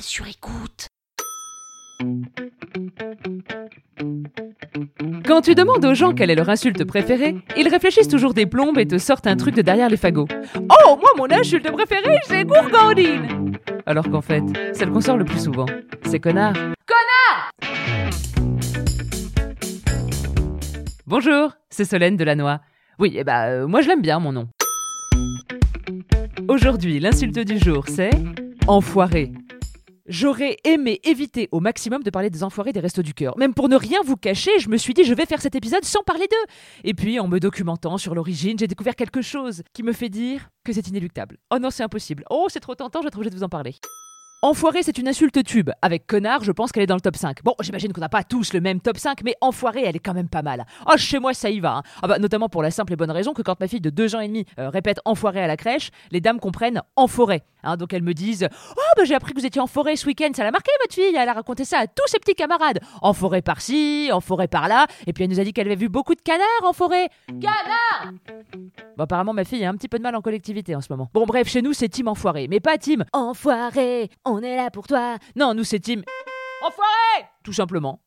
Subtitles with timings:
[0.00, 0.88] Sur écoute.
[5.26, 8.78] Quand tu demandes aux gens quelle est leur insulte préférée, ils réfléchissent toujours des plombes
[8.78, 10.28] et te sortent un truc de derrière les fagots.
[10.56, 15.42] Oh, moi mon insulte préférée, c'est gourgandine Alors qu'en fait, celle qu'on sort le plus
[15.42, 15.66] souvent,
[16.06, 16.54] c'est connard.
[16.86, 17.50] Connard
[21.06, 22.58] Bonjour, c'est Solène Delannoy.
[22.98, 24.48] Oui, eh bah, euh, moi je l'aime bien mon nom.
[26.48, 28.10] Aujourd'hui, l'insulte du jour, c'est
[28.66, 29.32] enfoiré.
[30.14, 33.38] J'aurais aimé éviter au maximum de parler des enfoirés des restos du cœur.
[33.38, 35.84] Même pour ne rien vous cacher, je me suis dit je vais faire cet épisode
[35.84, 36.52] sans parler d'eux.
[36.82, 40.48] Et puis en me documentant sur l'origine, j'ai découvert quelque chose qui me fait dire
[40.64, 41.36] que c'est inéluctable.
[41.54, 42.24] Oh non, c'est impossible.
[42.28, 43.76] Oh, c'est trop tentant, je vais être obligé de vous en parler.
[44.42, 45.68] Enfoiré, c'est une insulte tube.
[45.82, 47.42] Avec connard, je pense qu'elle est dans le top 5.
[47.44, 50.14] Bon, j'imagine qu'on n'a pas tous le même top 5, mais enfoiré, elle est quand
[50.14, 50.64] même pas mal.
[50.90, 51.74] Oh, chez moi, ça y va.
[51.76, 51.82] hein.
[52.02, 54.16] Ah bah, notamment pour la simple et bonne raison que quand ma fille de 2
[54.16, 57.42] ans et demi euh, répète enfoiré à la crèche, les dames comprennent en forêt.
[57.62, 60.06] Hein, donc elles me disent Oh, bah, j'ai appris que vous étiez en forêt ce
[60.06, 61.14] week-end, ça l'a marqué votre fille.
[61.14, 62.80] Elle a raconté ça à tous ses petits camarades.
[63.02, 64.86] En forêt par-ci, en forêt par-là.
[65.06, 67.08] Et puis elle nous a dit qu'elle avait vu beaucoup de canards en forêt.
[67.28, 68.12] Canards
[68.96, 71.08] Bon, apparemment, ma fille a un petit peu de mal en collectivité en ce moment.
[71.14, 72.48] Bon, bref, chez nous, c'est team enfoiré.
[72.48, 75.16] Mais pas team enfoiré, on est là pour toi.
[75.36, 76.02] Non, nous, c'est team
[76.62, 78.00] enfoiré Tout simplement.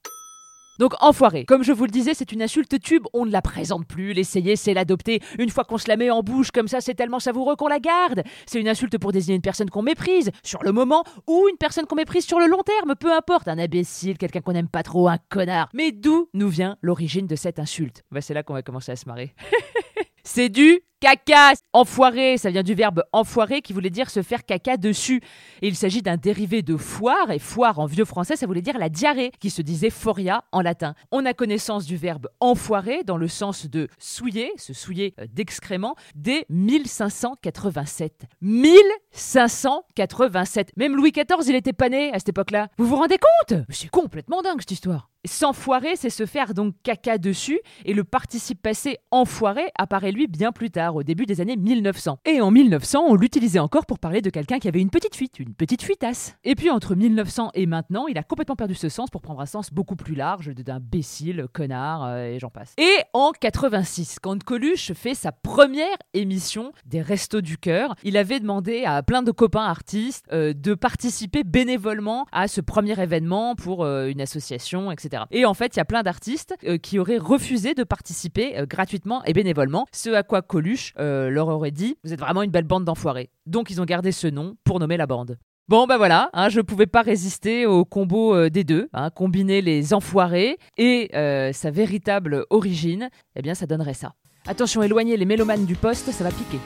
[0.79, 3.85] Donc enfoiré, comme je vous le disais, c'est une insulte tube, on ne la présente
[3.85, 5.21] plus, l'essayer c'est l'adopter.
[5.38, 7.80] Une fois qu'on se la met en bouche comme ça, c'est tellement savoureux qu'on la
[7.80, 8.23] garde.
[8.45, 11.85] C'est une insulte pour désigner une personne qu'on méprise sur le moment ou une personne
[11.85, 15.07] qu'on méprise sur le long terme, peu importe, un imbécile, quelqu'un qu'on n'aime pas trop,
[15.07, 15.69] un connard.
[15.73, 18.03] Mais d'où nous vient l'origine de cette insulte?
[18.11, 19.33] Bah c'est là qu'on va commencer à se marrer.
[20.25, 21.53] C'est du caca.
[21.73, 25.19] Enfoiré, ça vient du verbe enfoirer qui voulait dire se faire caca dessus.
[25.61, 28.77] Et il s'agit d'un dérivé de foire, et foire en vieux français, ça voulait dire
[28.77, 30.95] la diarrhée, qui se disait foria en latin.
[31.11, 35.95] On a connaissance du verbe enfoirer dans le sens de souiller, se souiller euh, d'excréments,
[36.15, 38.23] dès 1587.
[38.42, 42.69] 1587 Même Louis XIV, il était pas né à cette époque-là.
[42.77, 43.59] Vous vous rendez compte?
[43.67, 45.09] C'est complètement dingue cette histoire.
[45.25, 50.52] S'enfoirer, c'est se faire donc caca dessus, et le participe passé enfoiré apparaît lui bien
[50.52, 52.20] plus tard, au début des années 1900.
[52.26, 55.39] Et en 1900, on l'utilisait encore pour parler de quelqu'un qui avait une petite fuite,
[55.39, 56.36] une petite fuitasse.
[56.43, 59.45] Et puis entre 1900 et maintenant, il a complètement perdu ce sens pour prendre un
[59.45, 62.73] sens beaucoup plus large d'imbécile, connard, euh, et j'en passe.
[62.77, 68.39] Et en 86, quand Coluche fait sa première émission des Restos du Cœur, il avait
[68.39, 73.83] demandé à plein de copains artistes euh, de participer bénévolement à ce premier événement pour
[73.83, 75.23] euh, une association, etc.
[75.31, 79.33] Et en fait, il y a plein d'artistes qui auraient refusé de participer gratuitement et
[79.33, 82.86] bénévolement, ce à quoi Coluche euh, leur aurait dit Vous êtes vraiment une belle bande
[82.86, 83.30] d'enfoirés.
[83.45, 85.38] Donc ils ont gardé ce nom pour nommer la bande.
[85.70, 89.61] Bon bah voilà, hein, je pouvais pas résister au combo euh, des deux, hein, combiner
[89.61, 94.14] les enfoirés et euh, sa véritable origine, eh bien ça donnerait ça.
[94.45, 96.60] Attention, éloignez les mélomanes du poste, ça va piquer.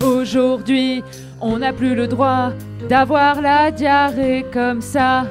[0.00, 1.02] Aujourd'hui,
[1.40, 2.52] on n'a plus le droit
[2.88, 5.26] d'avoir la diarrhée comme ça.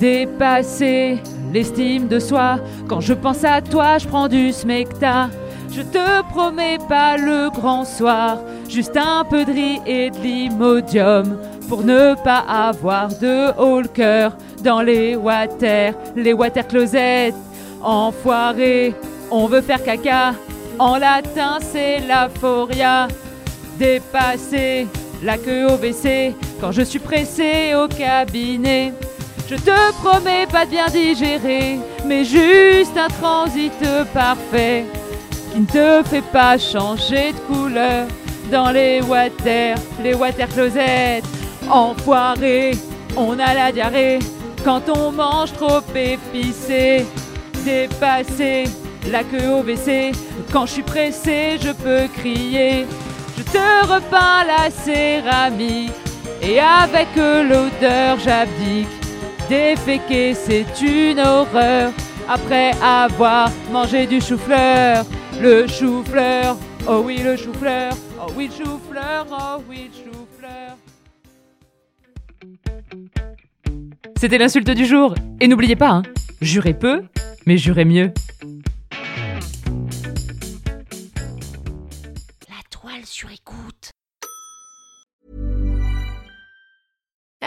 [0.00, 1.18] Dépasser
[1.56, 2.58] l'estime de soi.
[2.86, 5.30] Quand je pense à toi, je prends du smecta.
[5.74, 11.38] Je te promets pas le grand soir, juste un peu de riz et de l'imodium
[11.68, 17.34] pour ne pas avoir de haut le cœur dans les water, les water closets.
[17.82, 18.94] Enfoiré,
[19.30, 20.34] on veut faire caca.
[20.78, 23.08] En latin, c'est la foria
[23.78, 24.86] dépasser
[25.22, 28.92] la queue au WC quand je suis pressé au cabinet.
[29.48, 33.72] Je te promets pas de bien digérer, mais juste un transit
[34.12, 34.84] parfait
[35.52, 38.08] qui ne te fait pas changer de couleur
[38.50, 41.22] dans les water, les water closets.
[41.70, 42.72] Enfoiré,
[43.16, 44.18] on a la diarrhée
[44.64, 47.06] quand on mange trop épicé.
[47.64, 48.64] Dépasser
[49.10, 50.10] la queue au WC
[50.52, 52.84] quand je suis pressé, je peux crier.
[53.38, 55.92] Je te repeins la céramique
[56.42, 59.05] et avec l'odeur j'abdique.
[59.48, 61.92] Déféquer c'est une horreur
[62.28, 65.04] après avoir mangé du chou-fleur.
[65.40, 66.56] Le chou-fleur,
[66.88, 70.76] oh oui le chou-fleur, oh oui le chou-fleur, oh oui le chou-fleur.
[74.18, 75.14] C'était l'insulte du jour.
[75.40, 76.02] Et n'oubliez pas, hein,
[76.40, 77.02] jurez peu,
[77.46, 78.12] mais jurez mieux.